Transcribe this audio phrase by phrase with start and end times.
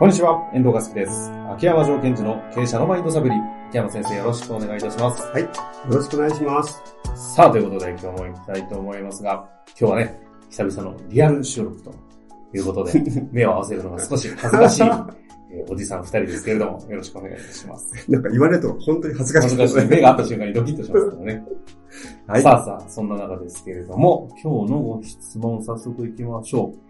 [0.00, 1.30] こんにちは、遠藤和樹です。
[1.52, 3.34] 秋山条件時の経営者のマインドサブリ。
[3.68, 5.22] 秋山先生よろしくお願いいたします。
[5.26, 5.42] はい。
[5.42, 5.50] よ
[5.90, 6.82] ろしくお願いします。
[7.34, 9.46] さあ、ということで今日も行きたいと思いますが、
[9.78, 10.18] 今日はね、
[10.48, 11.94] 久々のリアル収録と
[12.54, 15.14] いうことで、 目を合わせるのが少し恥ずかしい、えー
[15.68, 18.10] おじさん二人ですけれども、よろしくお願いいたします。
[18.10, 19.88] なんか言われると本当に恥ずかしい恥ずかしい。
[19.90, 21.44] 目が合った瞬間にドキッとしますからね。
[22.26, 22.42] はい。
[22.42, 26.89] さあさあ、そんな中ですけれども、今日のご質問早速行きましょう。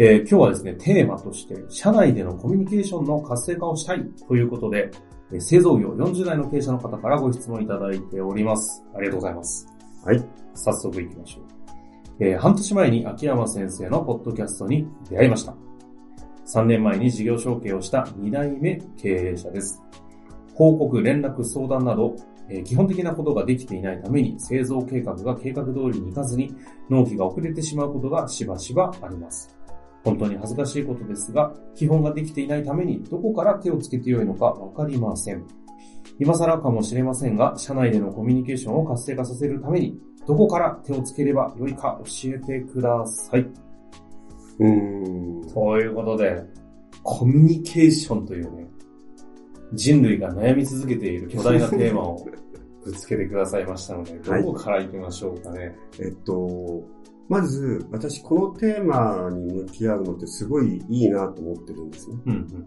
[0.00, 4.92] えー今日はですね、テーマとして、社内でのコミュニケーションの活性化をしたいということで、
[5.32, 8.84] えー製造業40代の経営者の方からご質問いただいております。
[8.94, 9.66] ありがとうございます。
[10.04, 10.24] はい。
[10.54, 12.24] 早速行きましょう。
[12.24, 15.56] えー半年前に秋山先生のポッドキャストに出会いました。
[16.46, 19.82] 3年前に事業承継をした2代目経営者です。
[20.54, 22.14] 報告、連絡、相談など、
[22.48, 26.54] えー基本的なことができていないために製造計画が計画通りにいかずに
[26.88, 29.57] 納期が遅れてしまうことがしばしばあります。
[30.04, 35.44] 本当に恥ずかしいことですが、基本ができていないためにどこから手をつけてよいのかわかりません。
[36.18, 43.40] 今更かもしれませんが、社内でのコミュニケーションを活性化させるために、どこから手をつければよいか教えてください。
[43.40, 45.52] うーん。
[45.52, 46.42] ということで、
[47.02, 48.66] コミュニケーションというね、
[49.72, 52.26] 人類が悩み続けている巨大なテーマを
[52.84, 55.76] ぶつけてくださいましたので、 はいどこから行きましょうかね。
[56.00, 56.82] えっと、
[57.28, 62.16] まず、私、このテーマに向き合うのってすごいいいなと思ってるんですね。
[62.26, 62.66] うんうん。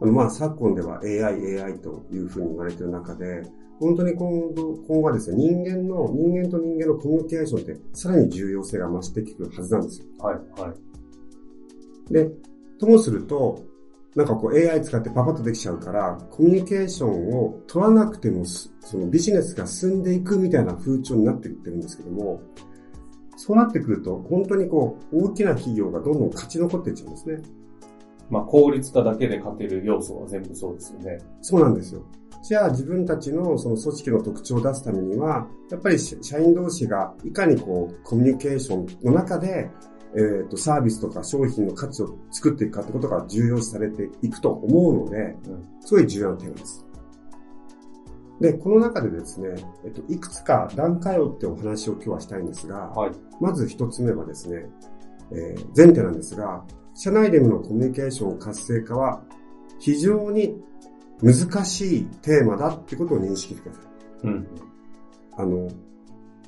[0.00, 3.42] あの、まあ、昨今では AI、AI というふうに言われている中で、
[3.78, 10.06] 本当に今後、今後はですね、人間の、人間と人間のコミュニケーションってさらに重要性が増してくるはずなんですよ。
[10.18, 10.74] はい、は
[12.10, 12.12] い。
[12.12, 12.30] で、
[12.78, 13.62] ともすると、
[14.14, 22.42] なんかこう AI 使ってパパッとできちゃうから、コミュニケーションを取らなくてもす、そのビジネスが進んでいくみたいな風潮になっていってるんですけども、
[23.44, 27.42] そうなってくると、本当にこう、大きな企業がどんどん勝ち残っていっちゃうんですね。
[28.30, 31.18] まあ、効率化だけで勝てる要素は全部そうですよね。
[31.40, 32.04] そうなんですよ。
[32.44, 39.68] じゃあ自分たちのその組織の特徴を出すためには、やっぱり社社員同士がいかにこう、コミュニケーションの中で、
[40.14, 45.16] えっ、と、サービスとか商品の価値を作っていくかってことが重要視されていくと思うので、
[45.48, 46.91] うんすごい重要なテーマです。
[48.42, 49.54] で、この中でですね、
[49.84, 53.12] えっと、いくつか段階をってお話を今日はしたいんですが、はい。
[53.40, 54.66] まず一つ目はですね、
[55.30, 56.64] えー前提なんですが、
[56.94, 59.22] 社内でのコミュニケーション活性化は
[59.78, 60.60] 非常に
[61.22, 63.80] 難しいテーマだってことを認識してくださ
[64.24, 64.26] い。
[64.26, 64.46] うん。
[65.36, 65.68] あの、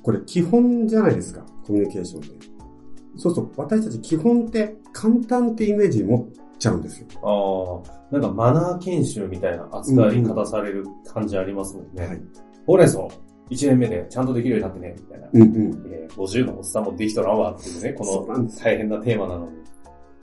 [0.03, 2.47] これ基本じゃないですか、コミュニケーションって。
[3.17, 7.07] そうそう、私たち基本って簡単ってイメージ持っちゃうんですよ。
[7.23, 12.07] ああ、なんかマナー研修みたいな扱い方される感じありますもんね。
[12.07, 12.21] はい。
[12.65, 13.09] ほうれん草、1
[13.67, 15.29] 年目でちゃんとできるようになってね、みたいな。
[15.33, 15.91] うんうん。
[15.91, 19.57] えー50のおっさんもできとらんわっていうね、この大変なテーマなのに。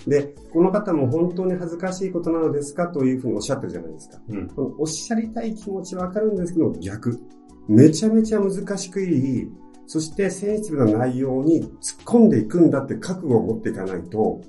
[0.06, 4.18] で、この方も本当に恥ずかしいことなのですかというふうにおっしゃってるじゃないですか。
[4.28, 4.48] うん。
[4.48, 7.20] このおっしゃりたい気持ちわかるんですけど、逆。
[7.68, 9.48] めちゃめちゃ難しくいい、
[9.86, 11.70] そしてセンシティブな内容に突っ
[12.04, 14.40] 込んでいくんだって覚悟を持っていかないと、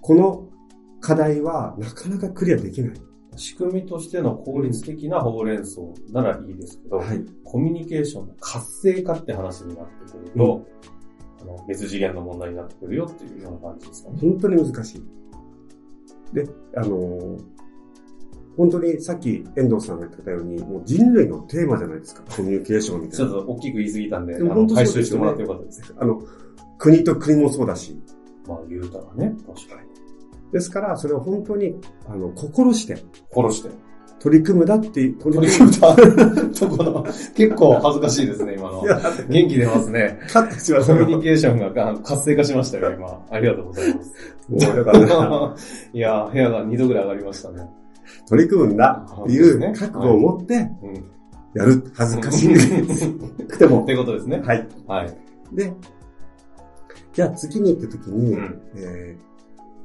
[0.00, 0.47] この
[1.00, 2.92] 課題はなかなかクリアできない。
[3.36, 7.24] 仕組みとしての効率的なほうれん草ならいいですけど、はい。
[7.44, 10.66] コミュニケーションの活性化って話になってくると、
[11.40, 14.18] あの別次元の問題になってくるよっていうような感じですかね。
[14.20, 16.34] 本当に難しい。
[16.34, 17.58] で、あのー
[18.58, 22.24] 本当にさっき遠藤さんが言ってたように、もう人類のテーマじゃないですか。
[22.28, 23.46] コミュニケーションみたいなちょっ。
[23.46, 25.94] と大きく言い過ぎたんで、あので回収してもらってよかったです。
[25.96, 26.20] あの、
[26.76, 27.96] 国と国もそうだし。
[28.48, 29.87] まあ言うたらね、確かに。
[30.52, 31.74] ですから、それを本当に、
[32.06, 32.96] あの、心して
[33.34, 33.88] 殺して。
[34.20, 35.94] 取り組むだって取取り組んだ
[36.58, 37.04] ところ、
[37.34, 40.18] 結構恥ずかしいですね、今の元気出ますね。
[40.32, 43.24] カットしましたコミュニケーションが活性化しましたよ、今。
[43.30, 44.12] ありがとうございます。
[44.48, 45.54] もうだから、
[45.92, 47.68] いや、部屋が2度ぐらい上がりましたね。
[48.28, 50.94] 取り組むんだっていう覚悟を持ってうん。
[51.54, 51.84] やる。
[51.94, 53.86] 恥ずかしくても っ。
[53.86, 54.42] てことですね。
[54.44, 54.66] はい。
[54.86, 55.16] はい。
[55.54, 55.72] で、
[57.12, 59.27] じゃあ次に行った時に、うんえー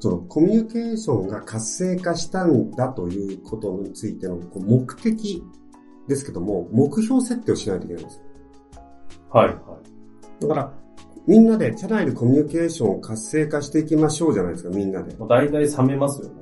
[0.03, 5.41] そのコミュニケーションが活性化したんだということについてのこう目的
[6.09, 8.21] ですけども、目標設定をしないといけないんです。
[9.29, 9.47] はい。
[9.47, 10.41] はい。
[10.41, 10.73] だから、
[11.25, 15.15] みんなで社内でコミュニケーションを活性化していきましょうじゃないですか、みんなで。
[15.15, 16.33] もう大体冷めますよね。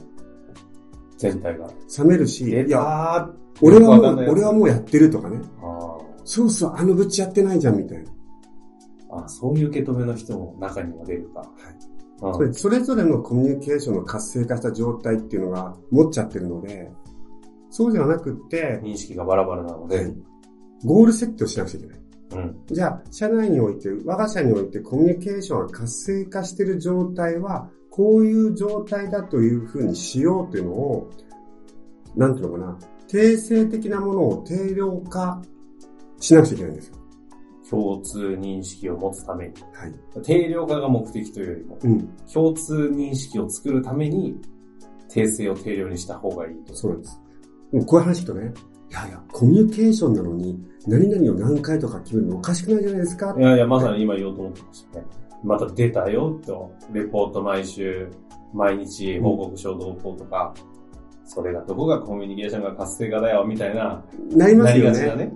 [1.19, 1.67] 全体が。
[1.99, 3.29] 冷めるし、出いや、
[3.61, 5.39] 俺はもう、俺はもうやってるとかね。
[5.61, 8.05] あそうそう、あのぶちやってないじゃん、みたいな。
[8.05, 11.41] ーあ、そういう受け止めの人も中には出るか。
[11.41, 11.90] はい。
[12.21, 16.91] それそれぞれのコミュニケーションの活性化した状態っていうのが持っちゃってるので、
[17.71, 20.13] そうではなくって、認識がバラバラなので。
[20.83, 22.00] ゴール設定をしなくちゃいけない。
[22.31, 22.62] うん。
[22.68, 31.09] じゃあ、社内において、我が社においてコミュニケーションが活性化している状態は、こういう状態だというふうにしようというのを、
[32.15, 35.41] なんていうのかな、定性的なものを定量化
[36.19, 37.00] しなくちゃいけないんですよ。
[37.71, 39.53] 共通認識を持つために。
[39.73, 40.21] はい。
[40.23, 42.09] 定量化が目的というよりも、うん。
[42.31, 44.35] 共通認識を作るために、
[45.07, 46.75] 定性を定量にした方がいいと。
[46.75, 47.21] そうなんです。
[47.71, 48.53] でもこういう話聞くとね、
[48.89, 55.06] いやいや、コミュニケーションなのに、何々を何回とか決めるのおかしくないじゃないですかいやいや、まさに今言おうと思ってましたね。
[55.44, 58.09] また出たよと、レポート毎週、
[58.53, 60.53] 毎日報告書同行とか、
[61.24, 64.03] それがどこがコミュニケーションが活性化だよ、みたいな、
[64.35, 64.77] なりまなすよね。
[64.77, 65.33] りがちだね。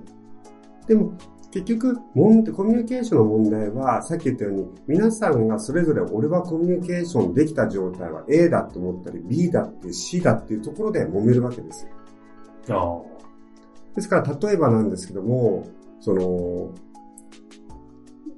[0.87, 1.13] でも、
[1.55, 11.87] 結局、コミュニケーションの問題は、さっき言ったように、皆さんがそれぞれ俺はコミュニケーションできた状態は A だと思ったり、B だって C だっていうところで揉めるわけです
[12.67, 12.75] よ。
[12.77, 13.95] ああ。
[13.95, 15.65] ですから、例えばなんですけども、
[16.01, 16.73] その、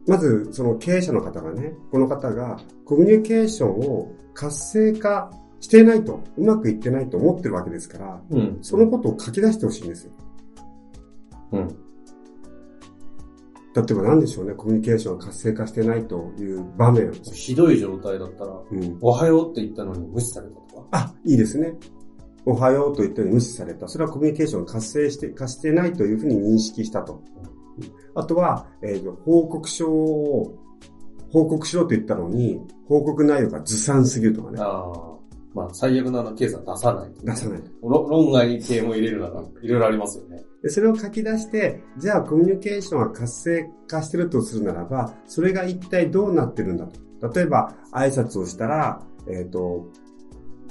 [0.06, 8.60] まず、その経営者の方がね、この方がコミュニケーションを活性化していないと、うまくいってないと思ってるわけですから、うん。
[8.62, 10.12] そのことを書き出してほしいんですよ。
[11.54, 11.87] うん。
[13.78, 17.12] 例えば何でしょうね、コミュニケーションが活性化してないという場面。
[17.14, 18.98] ひどい状態だったら、うん。
[19.02, 20.88] おはようって言ったのに無視されたとか？
[20.92, 21.76] あ、いいですね。
[22.46, 23.88] おはようと言ったように無視された。
[23.88, 27.22] それはコミュニケーションが活性して、化してないというふうに認識したと。
[28.16, 30.58] あとは、えーと報告書を、
[31.32, 34.60] 報告しろと言ったのに、報告内容がずさんすぎるとかね。
[34.60, 35.18] ああ。
[35.54, 37.26] まあ、最悪なのケースは出さないと。
[37.26, 37.62] 出さない。
[37.82, 40.44] ろ論外系も入れるなら、いろいろありますよね。
[40.64, 47.34] で、それを書き出して、じゃあコミュニケーションが活性化してるとするならば、それが一体どうなってるんだと。
[47.34, 49.88] 例えば、挨拶をしたら、えっ、と、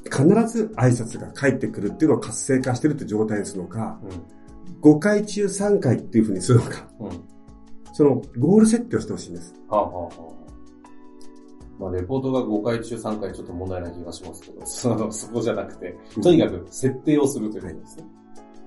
[0.05, 4.01] 必ず挨拶が返ってくるっていうのを活性化してるって状態にするのか、
[4.83, 7.07] う5回中3回っていうふうにするのか、ん。
[7.07, 7.25] うん。
[7.93, 9.55] そのゴール設定をしてほしいんです。
[9.69, 10.37] はあ、はあはあ、
[11.79, 18.05] まあ、レポートが5回中3回ちょっと問題な気がしますけど、そのそこじゃなくて、とにかく設定をするということですね。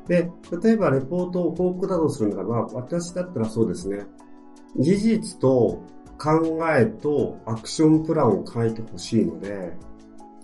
[0.09, 0.31] で、
[0.63, 4.07] 例えばレポートを報告などするならば、私だったらそうですね、
[4.75, 5.83] 事実と
[6.17, 9.71] 考えとアクションプランを書いてほしいので、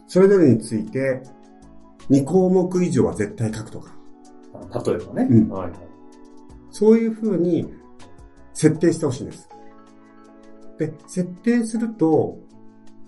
[0.07, 1.23] それぞれについて
[2.11, 3.91] 2項目以上は絶対書くとか、
[4.71, 5.27] あ例えばね。
[5.31, 5.79] うんはいはい。
[6.69, 7.73] そういうふうに
[8.53, 9.49] 設定してほしいんです。
[10.77, 12.37] で、設定すると、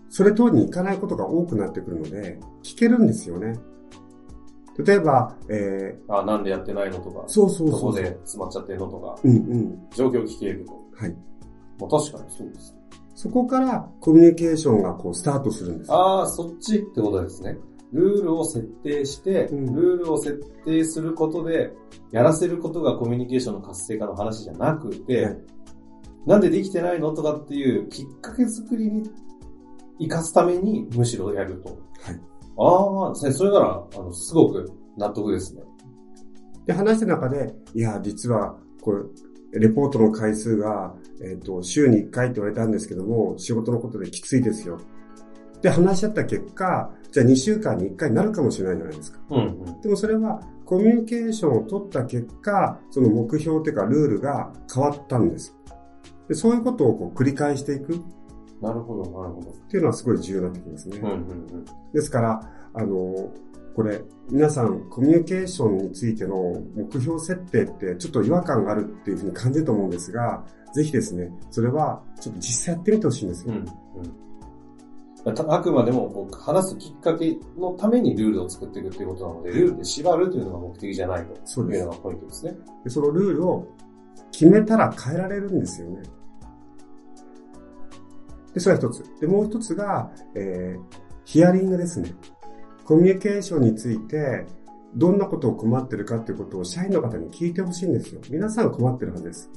[0.10, 3.54] それ通りにいかないことが多くなってくるので、聞けるんですよね。
[4.86, 7.92] 例えば、えあ、なんでやってないのとかー、、そうそうどそう。
[7.92, 9.88] こで詰まっちゃってんのとか、うんうん。
[9.96, 10.74] 状況聞けると。
[10.96, 11.16] はい。
[11.80, 12.78] まあ確かにそうですね。
[13.16, 15.92] そこからコミュニケーションがこうスタートするんです。
[15.92, 17.58] ああ、そっちってことですね。
[17.92, 21.74] ルールを設定して、うんルールを設定することで、
[22.12, 25.38] やらせることがコミュニケーションの活性化の話じゃなくて、はい
[26.28, 29.10] なんでできてないのとかっていうきっかけ作りに
[29.98, 31.70] 活かすためにむしろやると。
[32.02, 32.22] はい。
[32.58, 35.62] ああ、それなら、あの、すごく納得ですね。
[36.66, 44.80] で、話した中で、いや、実は、これ、レポートの回数が、えっ、と、週に1回って言われたんですけども、仕事のことできついですよ。
[45.62, 49.20] で、話し合った結果、じゃあ2週間に1回になるかもしれないじゃないですか。
[49.30, 49.82] うんうん。
[49.82, 55.56] でもそれは、コミュニケーションを取った結果、その目標というかルールが変わったんです。
[56.28, 58.00] でそういうことをこう繰り返していくっ
[58.62, 59.52] なるほど、なるほど。
[59.70, 60.98] ていうのはすごい重要になってきますね。
[60.98, 61.66] うんうんうん。
[61.94, 63.32] ですから、あの、
[63.76, 66.36] これ、皆さん、コミュニケーションについての
[66.76, 70.44] 目標設定ってちょっと違和感があるっていうふうに感じると思うんですが、
[70.74, 73.54] ぜひですね、それはちょっと実際やってみてほしいんですよ。
[73.54, 73.60] うん
[75.26, 75.36] うん。
[75.36, 82.56] たあくまでもこう話すきっかけのためにルールを作っていくっていうことなので、ルールで縛るというのが目的じゃないというのがポイントですね。
[82.84, 83.68] でそのルールを
[84.32, 86.02] 決めたら変えられるんですよね。
[88.54, 89.04] で、それは一つ。
[89.20, 92.14] で、もう一つが、えー、ヒアリングですね。
[92.86, 94.46] コミュニケーションについて、
[94.96, 98.22] どんなことを困ってるかっていうことを社員の方に聞いてほしいんですよ。
[98.30, 99.52] 皆さん困ってるはずです。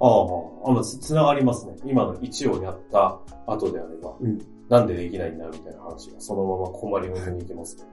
[0.00, 1.76] ああ、あの、つつながりますね。
[1.84, 4.38] 今の1をやった後であれば、うん
[4.68, 7.84] なんでできないんだみたいな話がそのまま困りごとにいけますね。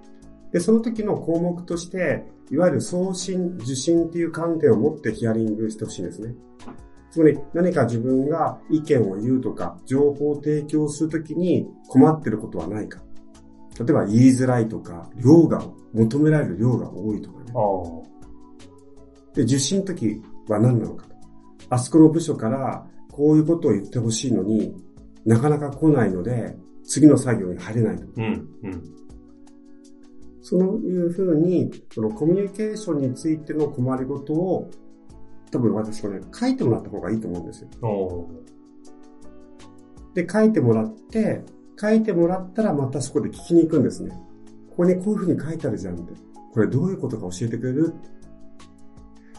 [0.51, 6.35] で、その時の項目として、いわゆる送信、受信っていう観点を持ってヒアリングしてほしいんですね。
[7.15, 13.01] つまり何か自分が意見を言うとか、情報を提供するときに困ってることはないか。
[13.79, 17.53] 例えば言いづらいとか、量が、求められる量が多いとかね。
[17.55, 21.15] あで、受信の時は何なのかと。
[21.69, 24.75] あそこの部署からこういうことを言ってほしいのに
[25.25, 28.03] なかなか来ないので、次の作業に入れないと。
[28.03, 28.07] あ。
[28.17, 28.83] うん、うん。
[30.41, 34.69] そういうふうに、そのコミュニケーションについての困りごとを、
[35.51, 37.69] 多分私はね、書いてもらった方がいいと思うんですよ。
[37.81, 38.27] お
[40.13, 41.43] で、書いてもらって、
[41.79, 44.11] 書いてもらったらまたそこで聞きに行くんですね。
[44.69, 46.13] ここにこういうふうに書いてあるじゃんって。
[46.53, 47.93] これどういうことか教えてくれる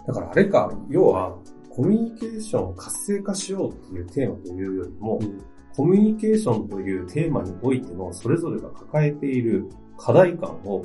[0.07, 1.37] だからあれか、要は、
[1.71, 5.41] コミュニケーションを活性化しようっていうテーマというよりも、うん
[5.77, 10.83] コミュニケーションというテーマにおいてのそれぞれが抱えている課題感を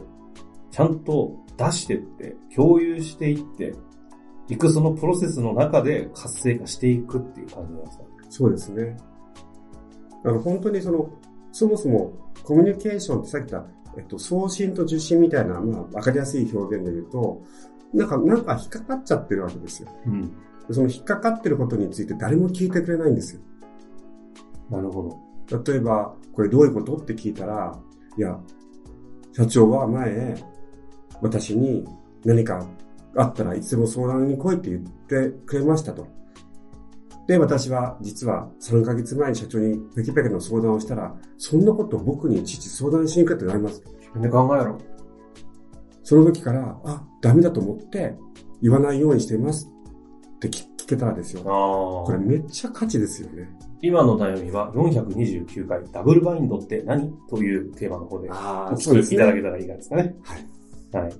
[0.70, 3.74] ちゃんと出してって、共有していって、
[4.52, 8.04] いくそのプロセスの中で活性化していくっていう感じなんですか？
[8.30, 8.98] そうですね。
[10.26, 11.10] あの、本当にその、
[11.54, 17.42] そもそもコミュニケーションってさっき言った、えっと、送信と受信みたいな、まあ、わかりやすい表現で言うと、
[17.94, 19.90] なんか、なんか引っかかっちゃってるわけですよ。
[20.06, 20.30] うん。
[20.68, 23.42] でその引っかかってることについて誰も聞いてくれないんですよ。
[24.70, 25.18] なるほ
[25.50, 25.64] ど。
[25.64, 26.98] 例えば、これどういうこと？
[26.98, 27.78] って聞いたら、
[28.18, 28.38] いや、
[29.34, 30.36] 社長は前、
[31.22, 31.86] 私に
[32.24, 32.66] 何か
[33.16, 36.08] あったらいつでも相談に来いって言ってくれましたと。
[37.28, 43.84] で、私は実は3ヶ月前に社長にペキペキの相談をしたら、そんなことを僕にいちいち相談しにくいってなります。
[44.00, 44.78] 自分で考えろ。
[46.04, 48.16] その時から、あ、ダメだと思って
[48.62, 49.70] 言わないようにしています
[50.36, 51.42] って聞聞けたらですよ。
[51.42, 53.50] あこれめっちゃ価値ですよね。
[53.82, 57.14] 今の悩みは429回ダブルバインドって何？
[57.30, 60.16] というテーマの方であお聞きいただけたらいいかですかね。
[60.24, 60.36] は
[61.00, 61.04] い。
[61.04, 61.14] はい。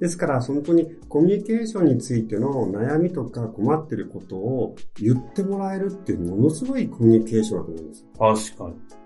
[0.00, 8.54] ですから、本当にコミュニケーションについての悩みとか困ってることを言ってもらえるっていうものすごいコミュニケーションだと思うんです。
[8.56, 9.00] 確かに。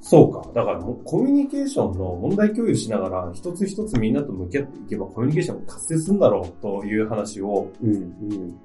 [0.00, 0.48] そうか。
[0.54, 8.56] だからコミュニケーションの問題共有しながら、一つ一つみんなと向き合っていけばコミュニケーションが活性するんだろうという話を、うん、うん。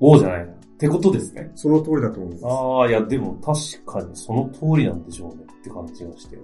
[0.00, 0.52] おうじゃないな。
[0.52, 1.52] ってことですね。
[1.54, 2.46] その通りだと思います。
[2.46, 6.34] ああ、いや、でも確かにその通りなんでしょうねって感じがして。
[6.34, 6.38] い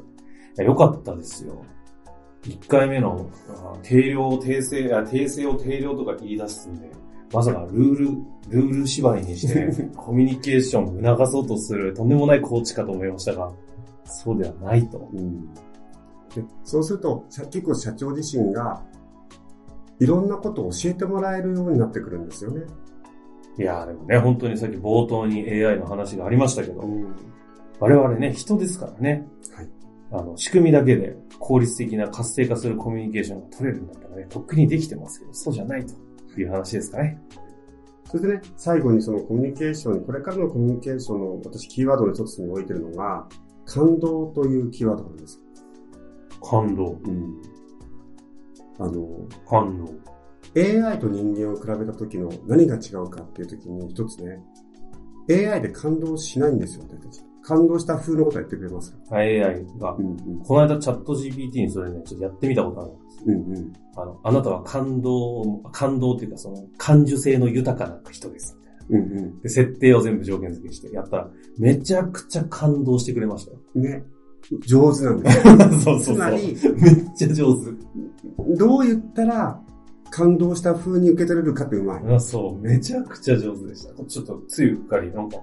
[0.56, 1.64] や、よかったですよ。
[2.48, 3.28] 一回目の、
[3.82, 6.90] 定量、訂正、あ訂正を定量とか言い出すんで、
[7.32, 8.04] まさかルール、
[8.48, 13.52] ルール縛りにして、 コミュニケーションを促そうとするとんでもないコーチかと思いましたが、
[14.04, 15.08] そうではないと。
[15.12, 15.52] うん、
[16.34, 18.82] でそうすると、社結構社長自身が、
[19.98, 22.62] いろんなことを教えてもらえるようになってくるんですよね。
[23.58, 27.14] いやーでもね、本当にさっき冒頭に AI の話がありましたけど、ん。
[27.80, 29.26] 我々ね、人ですからね。
[29.54, 29.68] はい。
[30.16, 37.20] あの、仕組みだけで効率的な活性化するコミュニケーションが取れるんだったらね、とっくにできてますけど、そうじゃないという話ですかね。
[38.10, 43.28] そしてね、最後にそのコミュニケーションに、これからのコミュニケーションの私キーワードの一つに置いてるのが、
[43.66, 45.40] 感動というキーワードなんです。
[46.42, 46.98] 感動。
[47.04, 47.42] うん。
[48.78, 49.92] あの、感動。
[50.56, 54.40] AI と人間を比べた時の何が違うかっていう時に一つね、
[55.28, 57.25] AI で感動しないんですよ、私たち。
[57.46, 60.38] 感動した風のことは言ってくれますか AI がう、んうん。
[60.44, 63.24] この間チャット GPT にそれね、ちょっとやってみたことあるんです。
[63.24, 63.72] うんうん。
[63.94, 68.58] あの、あなたは感動、感動っていうかその、感受性の豊かな人です。
[68.90, 69.40] うんうん。
[69.42, 73.58] で、設定を全部条件付けしてやったら、めちゃくちゃ感動してくれましたよ。
[73.76, 74.02] ね。
[74.66, 75.42] 上手なんです。
[75.46, 76.14] そうそうそう。
[76.16, 77.70] つまり、めっちゃ上手。
[78.56, 79.62] どう言ったら
[80.10, 82.14] 感動した風に受け取れるかってうまい。
[82.14, 84.04] あそう、めちゃくちゃ上手でした。
[84.04, 85.38] ちょっとついうっかり、なんか、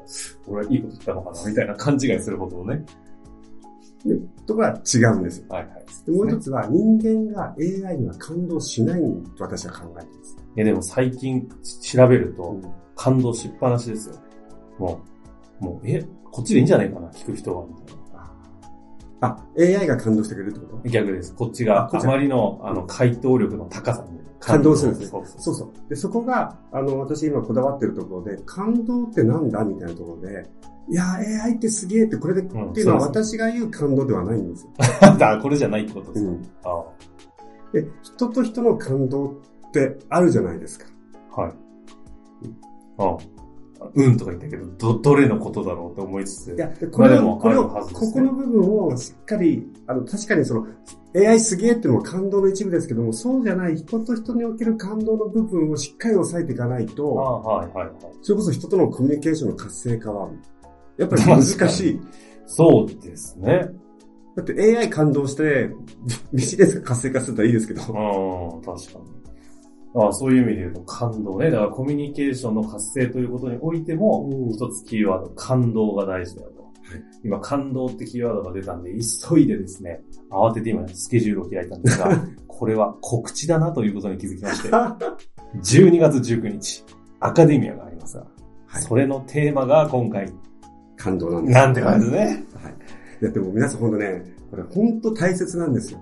[0.48, 2.86] 俺はいいこと言ったのかなみたいな勘違いするほどね。
[4.06, 4.16] で
[4.46, 5.46] ところが違うんですよ。
[5.50, 5.86] はいはい。
[6.06, 7.56] でもう一つは人間が
[7.88, 9.02] AI には感動しない
[9.38, 10.38] と私は考えています。
[10.56, 11.48] いやでも最近
[11.82, 14.16] 調べるとうん感動しっぱなしですよ。
[14.78, 15.02] も
[15.62, 17.08] う、もう、え、こっちでいいんじゃないかな？
[17.10, 17.66] 聞く人は。
[17.66, 18.34] みたいな
[19.22, 20.90] あ、AI が感動してくれるってこと？
[20.90, 21.34] 逆です。
[21.34, 25.90] こっちがあまりの、あの、回答力の高さに感動するんですねそうそう。
[25.90, 30.46] で、そこが、あの、私今こだわってるところで、感動ってなんだみたいなところで、
[30.90, 34.72] いや、AI ってすげえって、これで、うんっていうのは私が言う感動ではないんですよ。
[35.18, 36.46] だこれじゃないってことですか、うん。
[36.64, 36.84] あ
[37.72, 39.32] で、人と人の感動っ
[39.72, 40.86] てあるじゃないですか。
[41.38, 41.54] あはい。
[42.98, 43.18] ああ
[43.94, 46.54] うんとか言ったけど、ど、どれのことだろうと思いつつ。
[46.54, 50.68] いや、でこれもこれを、ここの部分をしっかり、あの、確かにその、
[51.16, 57.96] AI すげえっていうのも感動の一部ですけども、そうじゃない人と人における感動の部分をしっかり押さえていかないあと、あ、はいはいはい。
[58.22, 60.30] それこそ人とのコミュニケーションの活性化は、
[60.98, 62.02] やっぱり難しい。
[62.46, 63.70] そうですね。
[64.36, 65.70] だって AI 感動して、
[66.34, 67.86] ビジネスが活性化するとはいいですけどう、
[68.58, 69.23] ん、確かに。
[69.96, 71.52] ああそういう意味で言うと感動ね。
[71.52, 76.64] だからコミュニケーションの活性ということにおいても、うん一つキーワード、感動が大事だよと。
[77.24, 86.84] 今、感動ってキーワードが出たんで、急いでですね、慌てて今スケジュールを開いたんですが、 これは告知だなということに気づきまして、12月19日、
[87.20, 90.34] アカデミアがありますが、はいそれのテーマが今回、
[90.98, 91.60] 感動なんです。
[91.60, 92.26] なんて感じですね。
[92.26, 92.74] はい。
[93.22, 96.00] いや、でも皆さん本当ね、これ本当大切なんですよ。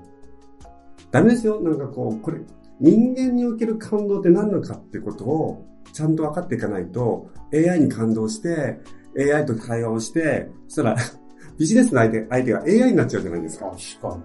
[1.11, 1.59] ダメですよ。
[1.59, 2.39] なんかこう、これ、
[2.81, 8.79] 人間における感動って何なのかってことをちゃんと分かっていかないと、AI に感動して、
[9.17, 10.97] AI と会話をして、そしたら、
[11.59, 13.65] ビジネスの相手相手が AI になっちゃうじゃないですか。
[13.65, 14.23] 確かに。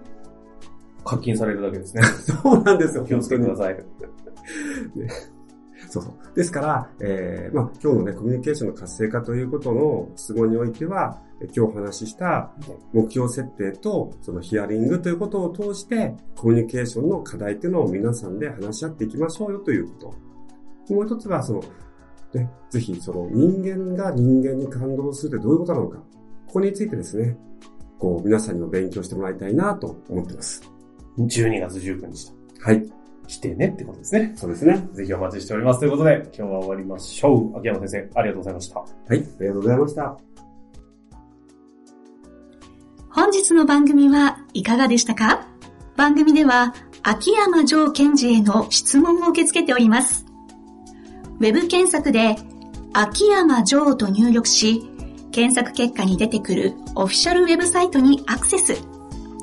[1.05, 2.01] 課金されるだけですね。
[2.43, 3.85] そうなんですよ、気をつけてください。
[5.89, 6.35] そうそう。
[6.35, 12.51] ですから、えー、まあ、今日のね、コミュニケーションの活性化ということの質問においては、え今日お話しした
[12.93, 20.13] 目標設定と、そのヒアリングということを通して、コミュニケーションの課題っていうのを皆さんで話し合っていきましょうよというこ
[20.87, 20.93] と。
[20.93, 21.63] もう一つは、その、
[22.33, 25.97] ね、ぜひ、その人間が人間に感動するってどういうことなのか。
[26.47, 27.37] ここについてですね、
[27.99, 30.61] こう、皆さんにも勉強してもらいたいなと思ってます。
[31.17, 32.96] 12月19日とはい。
[33.27, 34.33] 来てねってことですね。
[34.35, 34.87] そうですね。
[34.93, 35.81] ぜひお待ちしております。
[35.81, 37.59] ということで、今日は終わりましょう。
[37.59, 38.79] 秋山先生、ありがとうございました。
[38.79, 38.89] はい。
[39.09, 40.17] ありがとうございました。
[43.09, 45.47] 本日の番組はいかがでしたか？
[45.95, 50.25] 番組では秋山城賢治への質問を受け付けております。
[51.39, 52.35] ウェブ検索で
[52.93, 54.83] 秋山城と入力し、
[55.31, 58.75] 検索結果に出てくるオフィシャルウェブサイトにアクセス。